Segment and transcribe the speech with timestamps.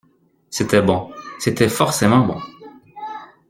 [0.49, 1.11] C’était bon.
[1.37, 2.39] C’était forcément bon.